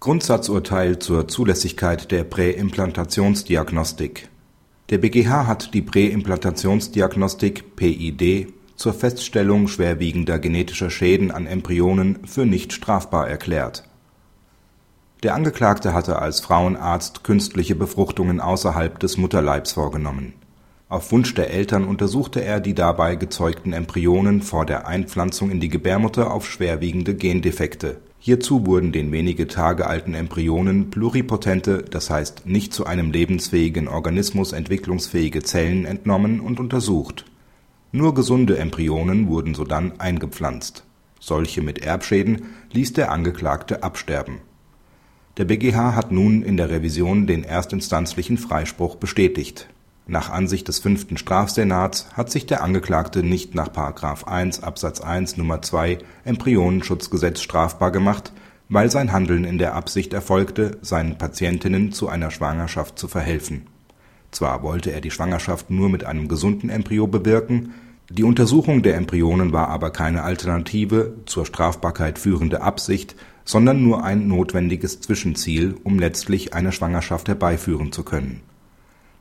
[0.00, 4.30] Grundsatzurteil zur Zulässigkeit der Präimplantationsdiagnostik
[4.88, 12.72] Der BgH hat die Präimplantationsdiagnostik (PID) zur Feststellung schwerwiegender genetischer Schäden an Embryonen für nicht
[12.72, 13.84] strafbar erklärt.
[15.22, 20.32] Der Angeklagte hatte als Frauenarzt künstliche Befruchtungen außerhalb des Mutterleibs vorgenommen.
[20.90, 25.70] Auf Wunsch der Eltern untersuchte er die dabei gezeugten Embryonen vor der Einpflanzung in die
[25.70, 32.74] Gebärmutter auf schwerwiegende Gendefekte Hierzu wurden den wenige Tage alten Embryonen pluripotente, das heißt nicht
[32.74, 37.24] zu einem lebensfähigen Organismus entwicklungsfähige Zellen entnommen und untersucht.
[37.92, 40.84] Nur gesunde Embryonen wurden sodann eingepflanzt.
[41.18, 44.42] Solche mit Erbschäden ließ der Angeklagte absterben.
[45.38, 49.66] Der BgH hat nun in der Revision den erstinstanzlichen Freispruch bestätigt
[50.10, 53.68] nach Ansicht des fünften Strafsenats hat sich der Angeklagte nicht nach§
[54.24, 55.62] 1 Absatz 1 Nr.
[55.62, 58.32] 2 Embryonenschutzgesetz strafbar gemacht,
[58.68, 63.68] weil sein Handeln in der Absicht erfolgte, seinen Patientinnen zu einer Schwangerschaft zu verhelfen.
[64.32, 67.74] Zwar wollte er die Schwangerschaft nur mit einem gesunden Embryo bewirken,
[68.10, 74.26] die Untersuchung der Embryonen war aber keine alternative, zur Strafbarkeit führende Absicht, sondern nur ein
[74.26, 78.40] notwendiges Zwischenziel, um letztlich eine Schwangerschaft herbeiführen zu können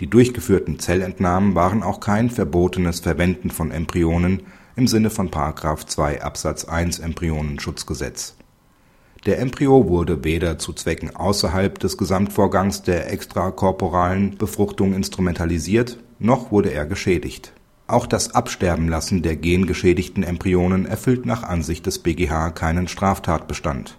[0.00, 4.42] die durchgeführten Zellentnahmen waren auch kein verbotenes Verwenden von Embryonen
[4.76, 5.30] im Sinne von§
[5.86, 8.36] 2 Absatz 1 Embryonenschutzgesetz.
[9.24, 16.70] Der Embryo wurde weder zu Zwecken außerhalb des Gesamtvorgangs der extrakorporalen Befruchtung instrumentalisiert, noch wurde
[16.70, 17.52] er geschädigt.
[17.88, 23.96] Auch das Absterbenlassen der gengeschädigten Embryonen erfüllt nach Ansicht des BgH keinen Straftatbestand.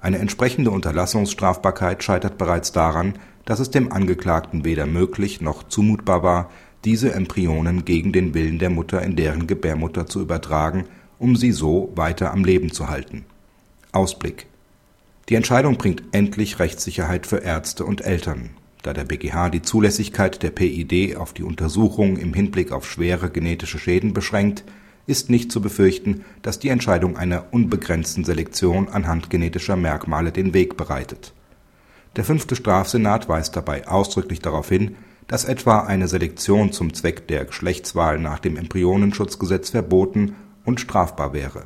[0.00, 3.14] Eine entsprechende Unterlassungsstrafbarkeit scheitert bereits daran
[3.48, 6.50] dass es dem Angeklagten weder möglich noch zumutbar war,
[6.84, 10.84] diese Embryonen gegen den Willen der Mutter in deren Gebärmutter zu übertragen,
[11.18, 13.24] um sie so weiter am Leben zu halten.
[13.90, 14.44] Ausblick
[15.30, 18.50] Die Entscheidung bringt endlich Rechtssicherheit für Ärzte und Eltern.
[18.82, 23.78] Da der BgH die Zulässigkeit der PID auf die Untersuchung im Hinblick auf schwere genetische
[23.78, 24.62] Schäden beschränkt,
[25.06, 30.76] ist nicht zu befürchten, dass die Entscheidung einer unbegrenzten Selektion anhand genetischer Merkmale den Weg
[30.76, 31.32] bereitet
[32.18, 34.96] der fünfte Strafsenat weist dabei ausdrücklich darauf hin,
[35.28, 40.34] dass etwa eine Selektion zum Zweck der Geschlechtswahl nach dem Embryonenschutzgesetz verboten
[40.64, 41.64] und strafbar wäre